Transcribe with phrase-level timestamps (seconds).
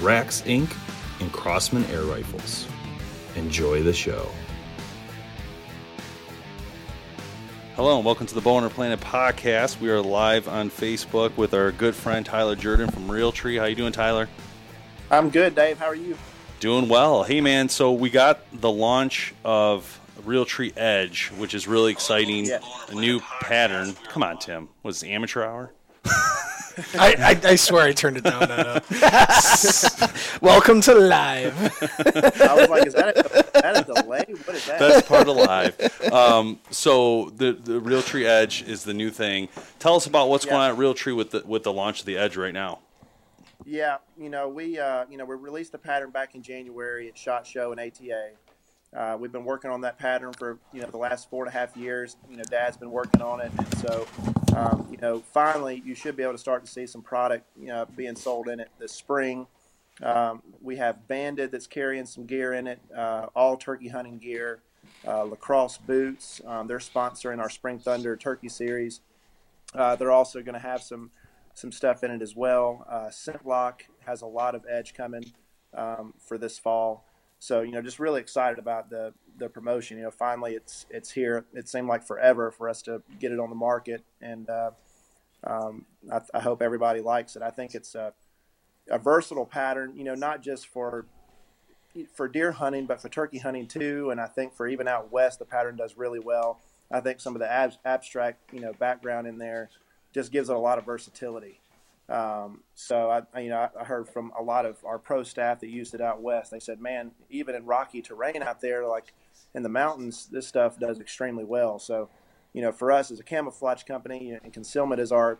[0.00, 0.74] Rax Inc.,
[1.20, 2.68] and Crosman Air Rifles.
[3.34, 4.28] Enjoy the show.
[7.74, 9.80] Hello and welcome to the Bowhunter Planet podcast.
[9.80, 13.58] We are live on Facebook with our good friend Tyler Jordan from Realtree.
[13.58, 14.28] How you doing, Tyler?
[15.10, 15.78] I'm good, Dave.
[15.78, 16.16] How are you?
[16.60, 17.24] Doing well.
[17.24, 17.68] Hey, man.
[17.68, 22.44] So we got the launch of Realtree Edge, which is really exciting.
[22.44, 22.60] Yeah.
[22.90, 23.94] A new pattern.
[24.08, 24.68] Come on, Tim.
[24.84, 25.72] Was it amateur hour?
[26.98, 30.42] I, I, I swear I turned it down that up.
[30.42, 31.54] Welcome to live.
[32.40, 34.24] I was like, is that a, is that a delay?
[34.44, 34.78] What is that?
[34.78, 36.12] That's part of live.
[36.12, 39.48] Um, so the the Realtree Edge is the new thing.
[39.78, 40.52] Tell us about what's Yeah.
[40.52, 42.80] going on at Realtree with the with the launch of the Edge right now.
[43.64, 47.18] Yeah, you know, we uh, you know we released the pattern back in January at
[47.18, 48.30] Shot Show and ATA.
[48.96, 51.56] Uh, we've been working on that pattern for you know the last four and a
[51.56, 52.16] half years.
[52.30, 54.06] You know, Dad's been working on it, and so
[54.56, 57.68] um, you know finally you should be able to start to see some product you
[57.68, 59.46] know being sold in it this spring.
[60.02, 64.60] Um, we have Banded that's carrying some gear in it, uh, all turkey hunting gear,
[65.06, 66.40] uh, lacrosse boots.
[66.46, 69.00] Um, they're sponsoring our Spring Thunder Turkey Series.
[69.74, 71.10] Uh, they're also going to have some
[71.54, 72.86] some stuff in it as well.
[72.88, 75.32] Uh, ScentLok has a lot of edge coming
[75.74, 77.04] um, for this fall,
[77.38, 79.98] so you know, just really excited about the the promotion.
[79.98, 81.44] You know, finally it's it's here.
[81.54, 84.70] It seemed like forever for us to get it on the market, and uh,
[85.44, 87.42] um, I, I hope everybody likes it.
[87.42, 88.12] I think it's a
[88.90, 89.92] a versatile pattern.
[89.96, 91.06] You know, not just for
[92.12, 94.10] for deer hunting, but for turkey hunting too.
[94.10, 96.60] And I think for even out west, the pattern does really well.
[96.90, 99.68] I think some of the ab- abstract, you know, background in there
[100.14, 101.60] just gives it a lot of versatility.
[102.08, 105.60] Um, so I, I- you know, I, heard from a lot of our pro staff
[105.60, 106.50] that used it out west.
[106.50, 109.12] They said, "Man, even in rocky terrain out there, like
[109.54, 112.08] in the mountains, this stuff does extremely well." So,
[112.54, 115.38] you know, for us as a camouflage company, and concealment is our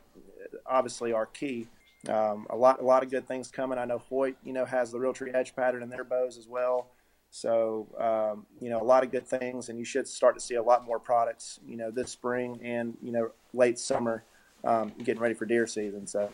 [0.67, 1.69] obviously our key.
[2.09, 3.79] Um, a lot, a lot of good things coming.
[3.79, 6.91] I know Hoyt, you know, has the Realtree Edge pattern in their bows as well.
[7.31, 10.55] So, um, you know, a lot of good things, and you should start to see
[10.55, 14.25] a lot more products, you know, this spring and you know late summer,
[14.65, 16.07] um, getting ready for deer season.
[16.07, 16.31] So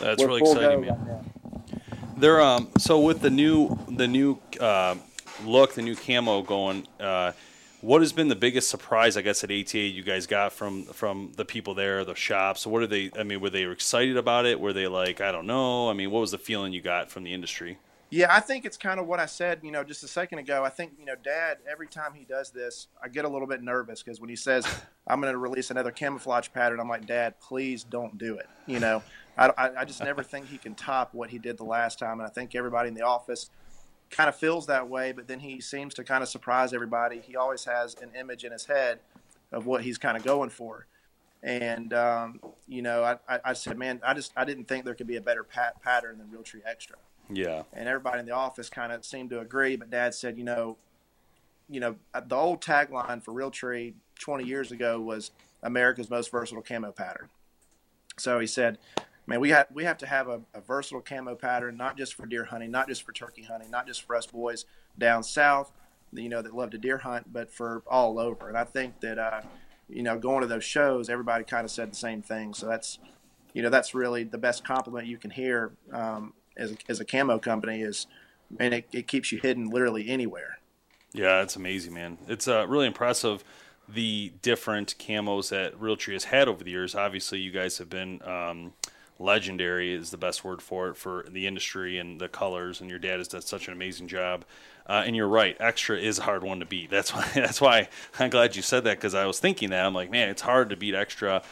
[0.00, 0.98] That's really exciting, man.
[1.06, 1.80] right.
[2.18, 4.96] They're um so with the new the new uh,
[5.44, 6.86] look, the new camo going.
[6.98, 7.32] Uh,
[7.82, 11.32] what has been the biggest surprise, I guess, at ATA you guys got from from
[11.36, 12.66] the people there, the shops?
[12.66, 13.10] What are they?
[13.18, 14.58] I mean, were they excited about it?
[14.58, 15.90] Were they like, I don't know?
[15.90, 17.78] I mean, what was the feeling you got from the industry?
[18.08, 20.62] Yeah, I think it's kind of what I said, you know, just a second ago.
[20.64, 23.62] I think, you know, Dad, every time he does this, I get a little bit
[23.62, 24.64] nervous because when he says,
[25.08, 28.48] I'm going to release another camouflage pattern, I'm like, Dad, please don't do it.
[28.66, 29.02] You know,
[29.36, 32.20] I, I, I just never think he can top what he did the last time.
[32.20, 33.50] And I think everybody in the office
[34.08, 37.18] kind of feels that way, but then he seems to kind of surprise everybody.
[37.18, 39.00] He always has an image in his head
[39.50, 40.86] of what he's kind of going for.
[41.42, 44.94] And, um, you know, I, I, I said, man, I just, I didn't think there
[44.94, 48.68] could be a better pat- pattern than Realtree Extra Yeah, and everybody in the office
[48.68, 49.76] kind of seemed to agree.
[49.76, 50.76] But Dad said, you know,
[51.68, 55.32] you know, the old tagline for Realtree 20 years ago was
[55.62, 57.28] America's most versatile camo pattern.
[58.18, 58.78] So he said,
[59.26, 62.26] man, we have we have to have a, a versatile camo pattern, not just for
[62.26, 64.64] deer hunting, not just for turkey hunting, not just for us boys
[64.98, 65.72] down south,
[66.12, 68.48] you know, that love to deer hunt, but for all over.
[68.48, 69.42] And I think that, uh,
[69.88, 72.54] you know, going to those shows, everybody kind of said the same thing.
[72.54, 72.98] So that's,
[73.52, 77.04] you know, that's really the best compliment you can hear um, as, a, as a
[77.04, 78.06] camo company is,
[78.58, 80.58] and it, it keeps you hidden literally anywhere.
[81.12, 82.18] Yeah, it's amazing, man.
[82.28, 83.42] It's uh, really impressive
[83.88, 86.94] the different camos that Realtree has had over the years.
[86.94, 88.72] Obviously, you guys have been um,
[89.18, 92.80] legendary is the best word for it for the industry and the colors.
[92.80, 94.44] And your dad has done such an amazing job.
[94.88, 96.90] Uh, and you're right, extra is a hard one to beat.
[96.90, 97.28] That's why.
[97.34, 97.88] That's why
[98.18, 100.70] I'm glad you said that because I was thinking that I'm like, man, it's hard
[100.70, 101.42] to beat extra.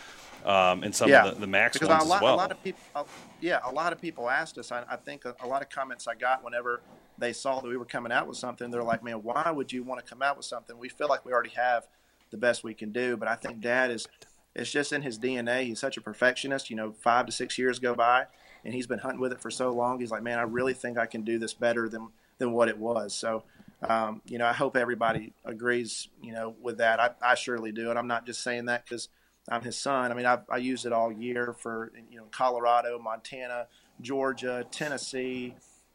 [0.44, 1.26] Um, and some yeah.
[1.26, 2.34] of the, the max because ones lot, as well.
[2.34, 3.04] A lot of people, uh,
[3.40, 4.70] yeah, a lot of people asked us.
[4.70, 6.82] I, I think a, a, lot of comments I got whenever
[7.16, 9.82] they saw that we were coming out with something, they're like, "Man, why would you
[9.82, 10.76] want to come out with something?
[10.78, 11.86] We feel like we already have
[12.30, 14.06] the best we can do." But I think Dad is,
[14.54, 15.64] it's just in his DNA.
[15.64, 16.68] He's such a perfectionist.
[16.68, 18.26] You know, five to six years go by,
[18.66, 19.98] and he's been hunting with it for so long.
[19.98, 22.78] He's like, "Man, I really think I can do this better than than what it
[22.78, 23.44] was." So.
[23.86, 27.00] Um, you know, I hope everybody agrees, you know, with that.
[27.00, 27.90] I, I surely do.
[27.90, 29.10] And I'm not just saying that because
[29.48, 30.10] I'm his son.
[30.10, 33.66] I mean, I, I used it all year for you know Colorado, Montana,
[34.00, 35.54] Georgia, Tennessee,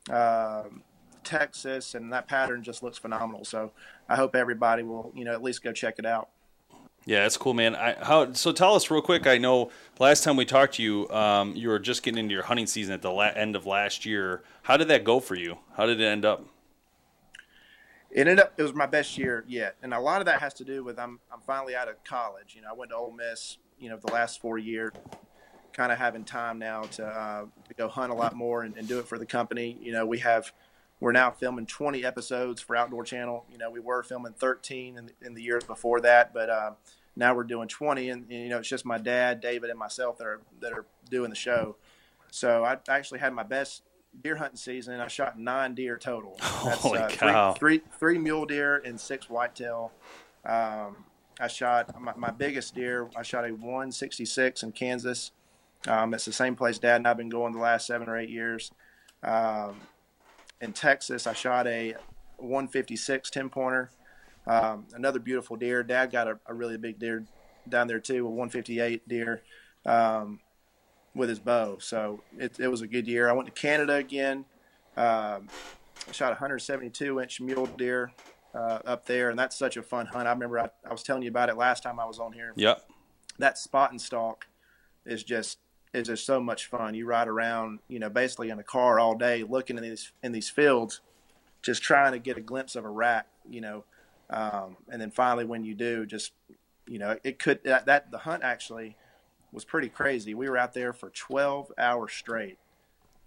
[0.09, 0.63] uh,
[1.23, 3.43] Texas, and that pattern just looks phenomenal.
[3.45, 3.71] So
[4.07, 6.29] I hope everybody will you know at least go check it out.
[7.05, 7.75] Yeah, that's cool, man.
[7.75, 8.51] I, how so?
[8.51, 9.25] Tell us real quick.
[9.25, 12.43] I know last time we talked to you, um, you were just getting into your
[12.43, 14.43] hunting season at the la- end of last year.
[14.63, 15.57] How did that go for you?
[15.75, 16.45] How did it end up?
[18.11, 20.53] It ended up it was my best year yet, and a lot of that has
[20.55, 22.55] to do with I'm I'm finally out of college.
[22.55, 23.57] You know, I went to Ole Miss.
[23.79, 24.91] You know, the last four years,
[25.71, 28.87] kind of having time now to uh, to go hunt a lot more and, and,
[28.87, 29.77] do it for the company.
[29.81, 30.51] You know, we have
[30.99, 33.45] we're now filming 20 episodes for Outdoor Channel.
[33.49, 36.71] You know, we were filming 13 in, in the years before that, but uh,
[37.15, 40.17] now we're doing 20, and, and, you know, it's just my dad, David, and myself
[40.17, 41.77] that are that are doing the show.
[42.31, 43.83] So I actually had my best
[44.21, 44.99] deer hunting season.
[44.99, 46.37] I shot nine deer total.
[46.63, 47.53] That's, Holy uh, cow!
[47.53, 49.91] Three, three, three mule deer and six whitetail.
[50.45, 50.97] Um,
[51.39, 53.09] I shot my, my, biggest deer.
[53.15, 55.31] I shot a 166 in Kansas.
[55.87, 58.29] Um, it's the same place Dad and I've been going the last seven or eight
[58.29, 58.71] years.
[59.23, 59.79] Um,
[60.59, 61.95] in Texas, I shot a
[62.37, 63.89] 156 10 pointer.
[64.45, 65.83] Um, another beautiful deer.
[65.83, 67.25] Dad got a, a, really big deer
[67.67, 69.41] down there too, a 158 deer.
[69.85, 70.39] Um,
[71.19, 71.77] with his bow.
[71.79, 73.29] So it, it was a good year.
[73.29, 74.45] I went to Canada again.
[74.97, 75.49] Um,
[76.07, 78.11] I shot 172 inch mule deer
[78.55, 80.27] uh, up there, and that's such a fun hunt.
[80.27, 82.53] I remember I, I, was telling you about it last time I was on here.
[82.55, 82.89] Yep.
[83.37, 84.47] That spot and stalk
[85.05, 85.59] is just
[85.93, 86.95] is just so much fun.
[86.95, 90.31] You ride around, you know, basically in a car all day, looking in these in
[90.31, 91.01] these fields,
[91.61, 93.83] just trying to get a glimpse of a rack, you know,
[94.29, 96.31] um, and then finally when you do, just
[96.87, 98.95] you know, it could that, that the hunt actually
[99.51, 100.33] was pretty crazy.
[100.33, 102.57] We were out there for 12 hours straight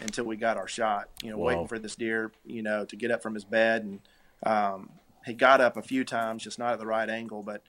[0.00, 1.08] until we got our shot.
[1.22, 1.46] You know, Whoa.
[1.46, 4.00] waiting for this deer, you know, to get up from his bed, and
[4.44, 4.90] um,
[5.24, 7.42] he got up a few times, just not at the right angle.
[7.42, 7.62] But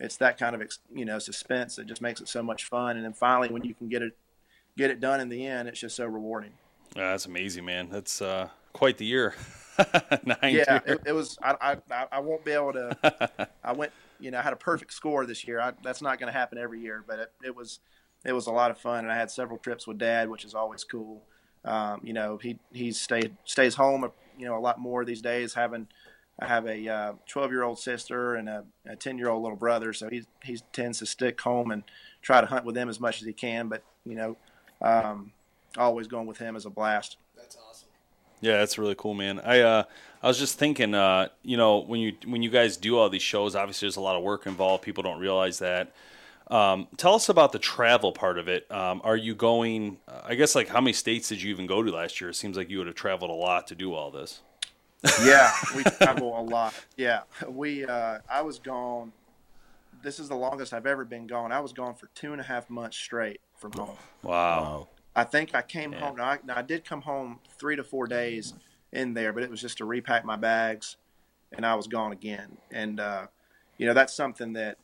[0.00, 0.62] it's that kind of
[0.94, 2.96] you know suspense that just makes it so much fun.
[2.96, 4.16] And then finally, when you can get it
[4.76, 6.52] get it done in the end, it's just so rewarding.
[6.96, 7.88] Yeah, that's amazing, man.
[7.90, 9.34] That's uh, quite the year.
[10.42, 11.38] yeah, it, it, was.
[11.42, 13.48] I, I I won't be able to.
[13.64, 15.60] I went you know, I had a perfect score this year.
[15.60, 17.80] I, that's not going to happen every year, but it, it, was
[18.24, 20.54] it was a lot of fun, and I had several trips with Dad, which is
[20.54, 21.22] always cool.
[21.64, 25.54] Um, you know, he he stayed stays home, you know, a lot more these days.
[25.54, 25.88] Having
[26.38, 28.64] I have a 12 uh, year old sister and a
[28.98, 31.82] 10 year old little brother, so he he tends to stick home and
[32.22, 33.68] try to hunt with them as much as he can.
[33.68, 34.36] But you know,
[34.80, 35.32] um,
[35.76, 37.16] always going with him is a blast.
[38.40, 38.46] That's awesome.
[38.46, 39.40] Yeah, that's really cool, man.
[39.40, 39.82] I uh,
[40.22, 43.22] I was just thinking, uh, you know, when you when you guys do all these
[43.22, 44.82] shows, obviously there's a lot of work involved.
[44.82, 45.92] People don't realize that.
[46.50, 48.70] Um, tell us about the travel part of it.
[48.70, 49.98] Um, are you going?
[50.24, 52.30] I guess like how many states did you even go to last year?
[52.30, 54.40] It seems like you would have traveled a lot to do all this.
[55.22, 56.74] yeah, we travel a lot.
[56.96, 57.84] Yeah, we.
[57.84, 59.12] Uh, I was gone.
[60.02, 61.52] This is the longest I've ever been gone.
[61.52, 63.96] I was gone for two and a half months straight from home.
[64.22, 64.88] Wow.
[65.18, 65.98] I think I came yeah.
[65.98, 66.16] home.
[66.16, 68.54] Now I, now I did come home three to four days
[68.92, 70.96] in there, but it was just to repack my bags,
[71.50, 72.56] and I was gone again.
[72.70, 73.26] And uh,
[73.78, 74.78] you know that's something that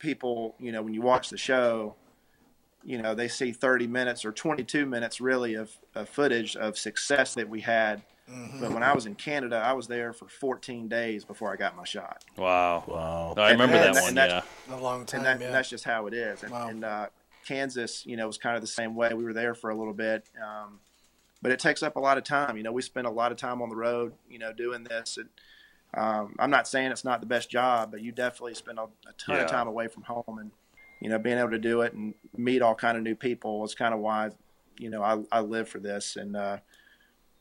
[0.00, 1.94] people, you know, when you watch the show,
[2.82, 7.34] you know they see 30 minutes or 22 minutes really of, of footage of success
[7.34, 8.02] that we had.
[8.28, 8.60] Mm-hmm.
[8.60, 11.76] But when I was in Canada, I was there for 14 days before I got
[11.76, 12.24] my shot.
[12.36, 13.34] Wow, wow!
[13.36, 14.18] I remember and, that and, one.
[14.18, 15.20] And yeah, a long time.
[15.20, 15.46] And, that, yeah.
[15.46, 16.42] and, that's just how it is.
[16.42, 16.68] And, wow.
[16.68, 17.06] and uh,
[17.48, 19.14] Kansas, you know, was kind of the same way.
[19.14, 20.28] We were there for a little bit.
[20.36, 20.80] Um,
[21.40, 22.56] but it takes up a lot of time.
[22.56, 25.18] You know, we spend a lot of time on the road, you know, doing this.
[25.18, 25.28] And
[25.94, 29.12] um, I'm not saying it's not the best job, but you definitely spend a, a
[29.16, 29.42] ton yeah.
[29.42, 30.50] of time away from home, and
[31.00, 33.74] you know, being able to do it and meet all kind of new people is
[33.74, 34.30] kind of why,
[34.78, 36.58] you know, I, I live for this, and uh,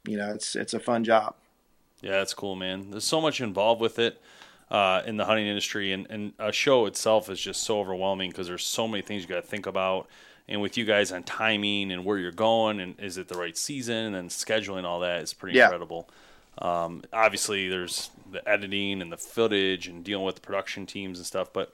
[0.07, 1.35] you know, it's it's a fun job.
[2.01, 2.91] Yeah, it's cool, man.
[2.91, 4.21] There's so much involved with it.
[4.69, 8.47] Uh, in the hunting industry, and, and a show itself is just so overwhelming because
[8.47, 10.07] there's so many things you got to think about.
[10.49, 13.57] And with you guys on timing and where you're going, and is it the right
[13.57, 15.65] season, and then scheduling all that is pretty Yeah.
[15.65, 16.09] incredible.
[16.59, 21.27] Um, obviously, there's the editing and the footage and dealing with the production teams and
[21.27, 21.69] stuff, but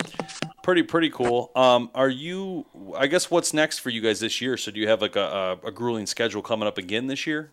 [0.61, 1.51] pretty pretty cool.
[1.55, 2.65] Um, are you?
[2.97, 4.57] I guess what's next for you guys this year?
[4.57, 7.51] So do you have like a, a, a grueling schedule coming up again this year?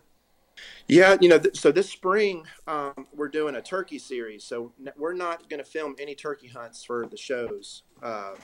[0.87, 4.43] Yeah, you know, th- so this spring um, we're doing a turkey series.
[4.43, 8.35] So n- we're not going to film any turkey hunts for the shows uh,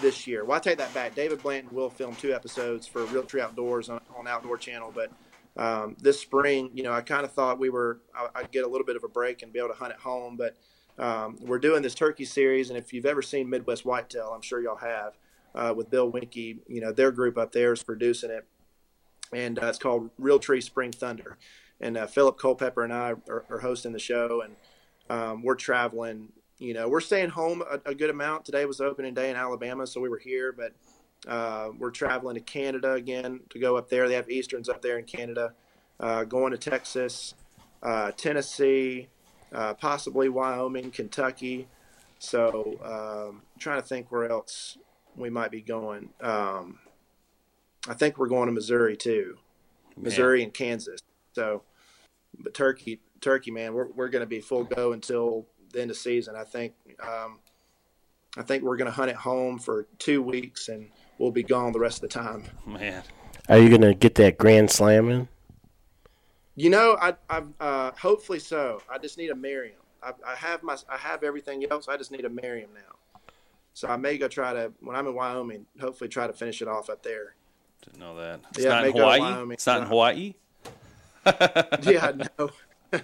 [0.00, 0.44] this year.
[0.44, 1.14] Well, I take that back.
[1.14, 5.12] David Blanton will film two episodes for Realtree Outdoors on, on Outdoor Channel, but
[5.56, 8.68] um, this spring, you know, I kind of thought we were I- I'd get a
[8.68, 10.56] little bit of a break and be able to hunt at home, but
[10.98, 14.60] um, we're doing this turkey series, and if you've ever seen Midwest Whitetail, I'm sure
[14.62, 15.14] y'all have.
[15.56, 16.58] Uh, with Bill Winke.
[16.66, 18.44] you know, their group up there is producing it,
[19.32, 21.38] and uh, it's called Realtree Spring Thunder
[21.80, 24.56] and uh, Phillip Culpepper and I are, are hosting the show, and
[25.10, 26.30] um, we're traveling.
[26.58, 28.44] You know, we're staying home a, a good amount.
[28.44, 30.72] Today was opening day in Alabama, so we were here, but
[31.30, 34.08] uh, we're traveling to Canada again to go up there.
[34.08, 35.52] They have Easterns up there in Canada.
[36.00, 37.34] Uh, going to Texas,
[37.82, 39.08] uh, Tennessee,
[39.52, 41.68] uh, possibly Wyoming, Kentucky.
[42.18, 44.78] So um, trying to think where else
[45.16, 46.08] we might be going.
[46.20, 46.78] Um,
[47.88, 49.38] I think we're going to Missouri too,
[49.96, 51.00] Missouri and Kansas.
[51.34, 51.62] So,
[52.38, 55.96] but Turkey, Turkey, man, we're we're going to be full go until the end of
[55.96, 56.34] season.
[56.36, 57.40] I think, um,
[58.36, 60.88] I think we're going to hunt at home for two weeks, and
[61.18, 62.44] we'll be gone the rest of the time.
[62.66, 63.02] Man,
[63.48, 65.28] Are you gonna get that grand slam in?
[66.56, 68.80] You know, I, I, uh, hopefully so.
[68.88, 69.80] I just need a Merriam.
[70.02, 71.88] I, I have my, I have everything else.
[71.88, 73.20] I just need a Merriam now.
[73.72, 75.66] So I may go try to when I'm in Wyoming.
[75.80, 77.34] Hopefully, try to finish it off up there.
[77.84, 78.40] Didn't know that.
[78.54, 79.20] It's Yeah, not in may go to Hawaii.
[79.20, 79.52] Wyoming.
[79.52, 80.34] It's not in Hawaii.
[81.82, 82.50] Yeah, no,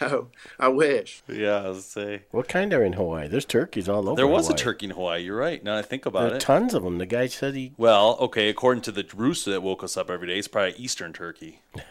[0.00, 0.28] no.
[0.58, 1.22] I wish.
[1.28, 3.28] Yeah, I was say What kind are in Hawaii?
[3.28, 4.16] There's turkeys all over.
[4.16, 5.22] there was a turkey in Hawaii.
[5.22, 5.62] You're right.
[5.62, 6.40] Now I think There about are it.
[6.40, 6.96] tons of them.
[6.98, 7.72] The guy said he.
[7.76, 11.12] Well, okay, according to the rooster that woke us up every day, it's probably Eastern
[11.12, 11.60] turkey.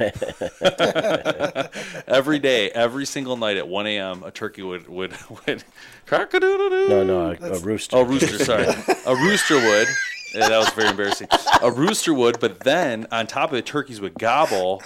[2.07, 5.13] every day, every single night at 1 a.m., a turkey would would
[5.45, 5.63] would
[6.07, 6.89] cock-a-doodle-doo.
[6.89, 7.95] No, no, a, a rooster.
[7.97, 8.65] Oh, rooster, sorry.
[9.05, 9.87] a rooster would.
[10.33, 11.27] Yeah, that was very embarrassing.
[11.61, 14.81] A rooster would, but then on top of it, turkeys would gobble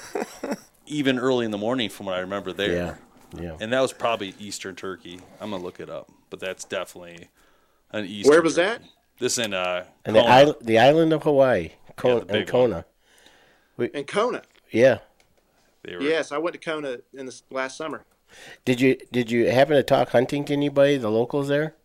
[0.86, 2.98] even early in the morning, from what I remember there.
[3.36, 3.58] Yeah, yeah.
[3.60, 5.20] And that was probably Eastern turkey.
[5.40, 7.30] I'm gonna look it up, but that's definitely
[7.92, 8.32] an Eastern.
[8.32, 8.84] Where was turkey.
[8.84, 8.90] that?
[9.20, 10.34] This in uh, and the, Kona.
[10.34, 12.86] island, the island of Hawaii, Kona, the big and Kona.
[13.80, 14.42] In Kona.
[14.72, 15.00] Yeah.
[15.84, 18.04] They were, Yes, I went to Kona in the last summer.
[18.66, 20.98] Did you did you happen to talk hunting to anybody?
[20.98, 21.76] The locals there,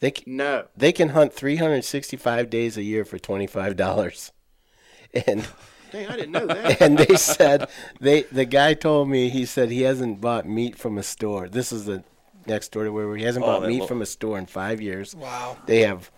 [0.00, 0.66] they c- No.
[0.76, 4.32] they can hunt 365 days a year for twenty five dollars,
[5.26, 5.46] and
[5.92, 6.80] Dang, I didn't know that.
[6.82, 7.68] and they said
[8.00, 11.48] they the guy told me he said he hasn't bought meat from a store.
[11.48, 12.02] This is the
[12.46, 14.80] next door to where he hasn't Oh, bought meat lo- from a store in five
[14.80, 15.14] years.
[15.14, 15.56] Wow.
[15.66, 16.10] They have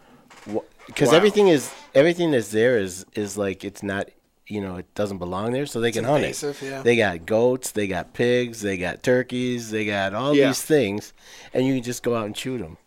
[0.86, 1.16] because Wow.
[1.16, 4.08] everything is everything that's there is is like it's not
[4.46, 6.40] you know it doesn't belong there, so they can hunt it.
[6.62, 6.80] yeah.
[6.82, 10.46] They got goats, they got pigs, they got turkeys, they got all Yeah.
[10.48, 11.12] these things,
[11.52, 12.78] and you can just go out and shoot them.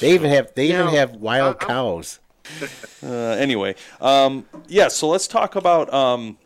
[0.00, 2.20] They even have they Now, even have wild I- I- cows.
[3.02, 4.88] Uh, anyway, um, yeah.
[4.88, 6.38] So let's talk about um,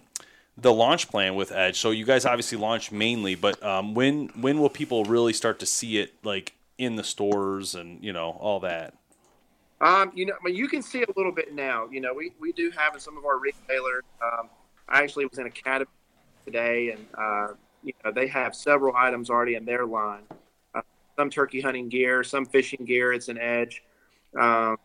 [0.59, 1.79] the launch plan with Edge.
[1.79, 5.67] So you guys obviously launched mainly, but um, when when will people really start to
[5.67, 8.95] see it like in the stores and you know all that?
[9.81, 11.89] Um, you know, I mean, you can see a little bit now.
[11.91, 14.05] You know, we, we do have in some of our retailers.
[14.23, 14.49] Um,
[14.89, 15.91] I actually was in Academy
[16.45, 20.23] today, and uh, you know they have several items already in their line.
[21.17, 23.13] Some turkey hunting gear, some fishing gear.
[23.13, 23.83] It's an edge.
[24.39, 24.77] Um,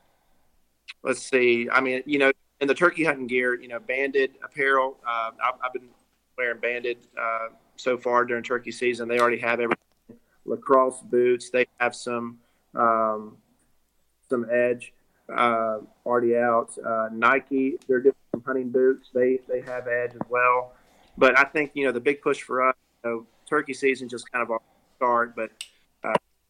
[1.03, 1.69] let's see.
[1.71, 4.97] I mean, you know, in the turkey hunting gear, you know, banded apparel.
[5.07, 5.89] Uh, I've, I've been
[6.37, 9.07] wearing banded uh, so far during turkey season.
[9.07, 9.77] They already have everything.
[10.45, 11.49] Lacrosse boots.
[11.49, 12.39] They have some.
[12.75, 13.37] Um,
[14.29, 14.93] some edge
[15.35, 16.71] uh, already out.
[16.85, 19.09] Uh, Nike, they're doing some hunting boots.
[19.13, 20.73] They they have edge as well.
[21.17, 24.31] But I think you know the big push for us, you know, turkey season just
[24.31, 24.59] kind of
[24.97, 25.35] start.
[25.35, 25.51] But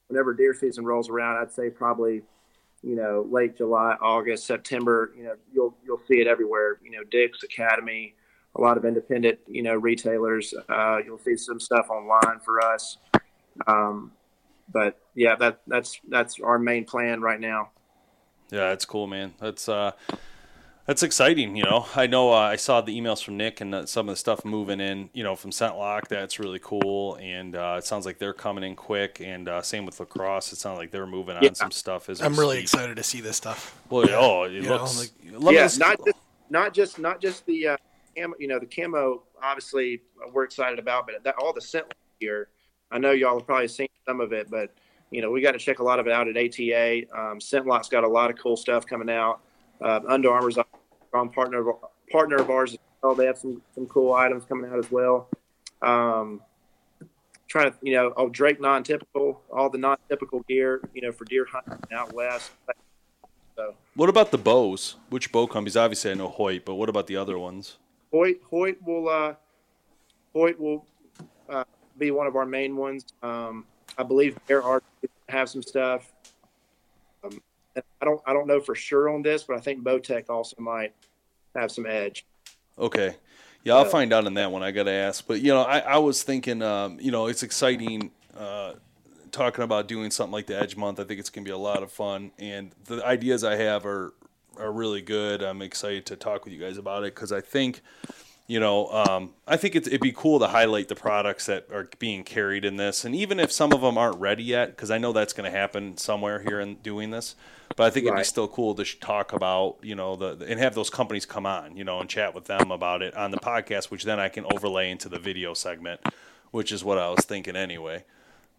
[0.07, 2.23] whenever deer season rolls around, I'd say probably
[2.83, 5.11] you know late July, August, September.
[5.17, 6.79] You know you'll you'll see it everywhere.
[6.83, 8.15] You know Dick's Academy,
[8.55, 10.53] a lot of independent you know retailers.
[10.69, 12.97] Uh, you'll see some stuff online for us.
[13.65, 14.11] Um,
[14.71, 17.69] but yeah, that that's that's our main plan right now.
[18.51, 19.33] Yeah, that's cool, man.
[19.39, 19.91] That's uh,
[20.88, 21.56] that's exciting.
[21.56, 24.13] You know, I know uh, I saw the emails from Nick and uh, some of
[24.13, 25.10] the stuff moving in.
[25.13, 26.08] You know, from ScentLok.
[26.08, 29.22] That's really cool, and uh, it sounds like they're coming in quick.
[29.24, 30.51] And uh, same with Lacrosse.
[30.53, 31.53] It sounds like they're moving on Yeah.
[31.53, 32.10] some stuff.
[32.10, 32.63] As I'm really speak.
[32.63, 33.79] excited to see this stuff.
[33.89, 34.98] Well, oh, it You know, looks.
[35.00, 35.12] like-
[35.53, 36.17] yeah, just- not just
[36.50, 37.77] not just not just the uh,
[38.17, 38.34] camo.
[38.39, 39.24] You know, the camo.
[39.44, 42.48] Obviously, uh, we're excited about, but that all the scent gear.
[42.89, 44.74] I know y'all have probably seen some of it, but
[45.12, 47.03] you know, we got to check a lot of it out at ATA.
[47.13, 49.41] Um, ScentLok's got a lot of cool stuff coming out.
[49.82, 50.65] Uh, Under Armour's a
[51.07, 51.75] strong partner of,
[52.11, 53.15] partner of ours as well.
[53.15, 55.29] They have some some cool items coming out as well.
[55.81, 56.41] Um,
[57.47, 61.45] trying to, you know, oh Drake non-typical, all the non-typical gear, you know, for deer
[61.45, 62.51] hunting out west.
[63.55, 64.97] So What about the bows?
[65.09, 65.77] Which bow companies?
[65.77, 67.77] Obviously, I know Hoyt, but what about the other ones?
[68.11, 69.33] Hoyt Hoyt will uh,
[70.33, 70.85] Hoyt will
[71.49, 71.63] uh,
[71.97, 73.05] be one of our main ones.
[73.23, 73.65] Um,
[73.97, 74.83] I believe Bear Art
[75.29, 76.13] have some stuff.
[78.01, 80.93] I don't I don't know for sure on this, but I think Bowtech also might
[81.55, 82.25] have some edge.
[82.77, 83.15] Okay.
[83.63, 84.63] Yeah, I'll find out on that one.
[84.63, 85.27] I got to ask.
[85.27, 88.74] But, you know, I, I was thinking, um, you know, it's exciting uh,
[89.31, 91.01] talking about doing something like the Edge Month.
[91.01, 92.31] I think it's going to be a lot of fun.
[92.39, 94.13] And the ideas I have are,
[94.57, 95.41] are really good.
[95.41, 97.81] I'm excited to talk with you guys about it because I think,
[98.47, 102.23] you know, um, I think it'd be cool to highlight the products that are being
[102.23, 103.03] carried in this.
[103.03, 105.57] And even if some of them aren't ready yet, because I know that's going to
[105.57, 107.35] happen somewhere here in doing this.
[107.75, 110.73] But I think it'd be still cool to talk about, you know, the and have
[110.73, 113.91] those companies come on, you know, and chat with them about it on the podcast,
[113.91, 116.01] which then I can overlay into the video segment,
[116.49, 118.03] which is what I was thinking anyway.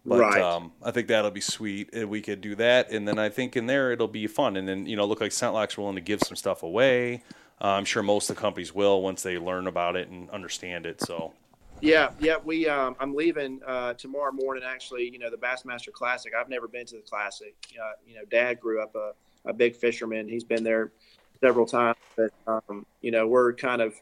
[0.05, 0.41] But Right.
[0.41, 1.89] um, I think that'll be sweet.
[1.93, 4.55] and We could do that, and then I think in there it'll be fun.
[4.55, 7.23] And then you know, look like ScentLok's willing to give some stuff away.
[7.61, 10.85] Uh, I'm sure most of the companies will once they learn about it and understand
[10.85, 11.01] it.
[11.01, 11.33] So
[11.81, 12.37] Yeah, yeah.
[12.43, 14.63] We um, I'm leaving uh, tomorrow morning.
[14.65, 16.33] Actually, you know, the Bassmaster Classic.
[16.37, 17.55] I've never been to the Classic.
[17.73, 19.11] Uh, you know, Dad grew up a,
[19.45, 20.27] a big fisherman.
[20.27, 20.91] He's been there
[21.41, 21.97] several times.
[22.15, 23.93] But um, you know, we're kind of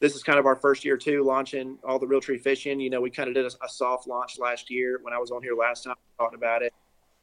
[0.00, 2.80] this is kind of our first year too, launching all the Realtree fishing.
[2.80, 5.30] You know, we kind of did a, a soft launch last year when I was
[5.30, 6.74] on here last time talking about it.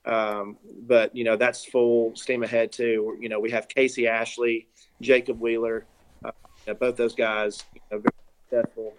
[0.05, 3.17] Um, but you know, that's full steam ahead too.
[3.19, 4.67] You know, we have Casey Ashley,
[5.01, 5.85] Jacob Wheeler,
[6.23, 6.31] uh,
[6.65, 7.63] you know, both those guys.
[7.73, 8.13] You know, very
[8.49, 8.93] successful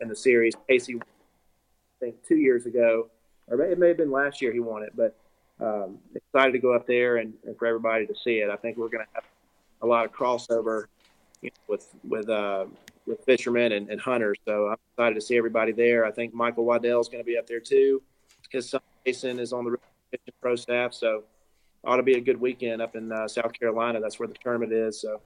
[0.00, 0.54] in the series.
[0.68, 1.00] Casey, I
[2.00, 3.08] think two years ago,
[3.48, 5.16] or it may have been last year he won it, but
[5.60, 8.50] um, excited to go up there and, and for everybody to see it.
[8.50, 9.24] I think we're going to have
[9.82, 10.84] a lot of crossover
[11.42, 12.66] you know, with with uh,
[13.06, 14.38] with fishermen and, and hunters.
[14.46, 16.04] So I'm excited to see everybody there.
[16.04, 18.02] I think Michael Waddell is going to be up there too.
[18.50, 19.76] His son Jason is on the
[20.40, 21.24] pro staff, so
[21.84, 24.00] ought to be a good weekend up in uh, South Carolina.
[24.00, 25.00] That's where the tournament is.
[25.00, 25.20] So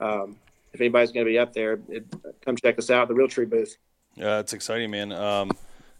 [0.00, 0.36] um,
[0.72, 2.04] if anybody's going to be up there, it,
[2.44, 3.76] come check us out at the Realtree booth.
[4.14, 5.12] yeah, it's exciting, man.
[5.12, 5.50] Um,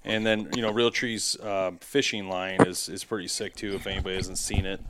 [0.05, 3.75] and then you know, Realtree's uh, fishing line is is pretty sick too.
[3.75, 4.81] If anybody hasn't seen it,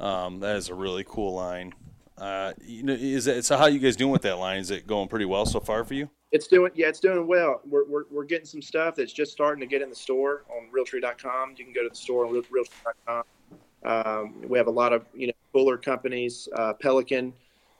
[0.00, 1.72] um, that is a really cool line.
[2.18, 3.56] Uh, you know, is it so?
[3.56, 4.58] How you guys doing with that line?
[4.58, 6.08] Is it going pretty well so far for you?
[6.32, 7.60] It's doing, yeah, it's doing well.
[7.64, 10.68] We're, we're, we're getting some stuff that's just starting to get in the store on
[10.70, 11.54] realtree.com.
[11.56, 13.22] You can go to the store on realtree.com.
[13.84, 17.32] Um, we have a lot of, you know, cooler companies, uh, Pelican,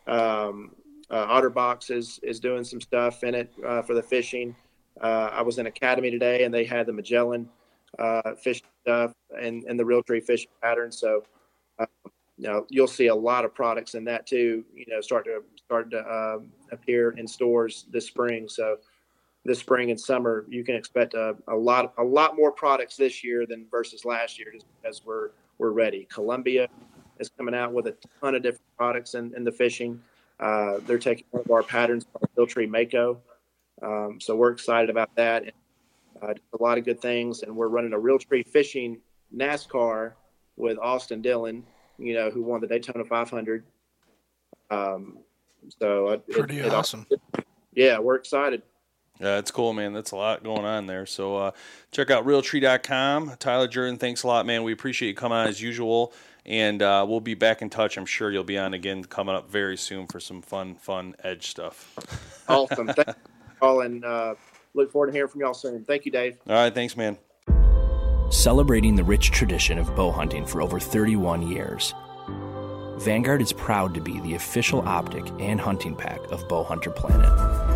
[0.07, 0.73] um,
[1.11, 4.55] uh, Otterbox is, is doing some stuff in it, uh, for the fishing.
[5.01, 7.49] Uh, I was in Academy today and they had the Magellan,
[7.99, 10.91] uh, fish stuff and, and the Realtree fishing pattern.
[10.91, 11.25] So,
[11.79, 11.87] uh,
[12.39, 15.43] you know, you'll see a lot of products in that too, you know, start to
[15.65, 18.49] start to um, appear in stores this spring.
[18.49, 18.77] So
[19.45, 23.25] this spring and summer, you can expect a, a lot a lot more products this
[23.25, 26.07] year than versus last year, just because we're we're ready.
[26.11, 26.69] Columbia
[27.19, 30.01] is coming out with a ton of different products in, in the fishing.
[30.41, 33.21] Uh, they're taking one of our patterns called Filtree Mako.
[33.83, 35.43] Um, so we're excited about that.
[35.45, 35.53] And,
[36.23, 38.99] uh, a lot of good things, and we're running a Realtree fishing
[39.35, 40.13] NASCAR
[40.57, 41.63] with Austin Dillon,
[41.99, 43.65] you know, who won the Daytona 500.
[44.71, 45.19] Um,
[45.81, 47.07] so it, Pretty it- it- awesome.
[47.75, 48.63] yeah, we're excited.
[49.21, 49.95] Yeah, it's cool, man.
[49.95, 51.07] That's a lot going on there.
[51.07, 51.51] So uh,
[51.91, 53.37] check out realtree.com.
[53.39, 54.63] Tyler Jordan, thanks a lot, man.
[54.63, 56.13] We appreciate you coming on as usual.
[56.47, 57.97] And uh, we'll be back in touch.
[57.99, 61.49] I'm sure you'll be on again coming up very soon for some fun, fun edge
[61.49, 61.95] stuff.
[62.49, 62.87] Awesome.
[62.87, 63.15] Thank you
[63.61, 64.37] all, and uh,
[64.75, 65.85] look forward to hearing from y'all soon.
[65.85, 66.39] Thank you, Dave.
[66.47, 67.19] All right, thanks, man.
[68.31, 71.93] Celebrating the rich tradition of bow hunting for over 31 years.
[72.99, 77.76] Vanguard is proud to be the official optic and hunting pack of Bowhunter Planet.